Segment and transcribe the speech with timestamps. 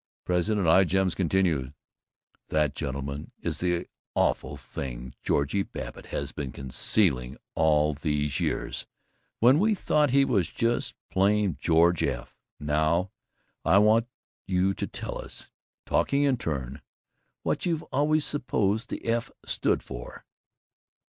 [0.25, 1.75] President Ijams continued:
[2.47, 3.85] "That, gentlemen, is the
[4.15, 8.87] awful thing Georgie Babbitt has been concealing all these years,
[9.41, 12.35] when we thought he was just plain George F.
[12.59, 13.11] Now
[13.63, 14.07] I want
[14.47, 15.51] you to tell us,
[15.85, 16.81] taking it in turn,
[17.43, 19.29] what you've always supposed the F.
[19.45, 20.25] stood for."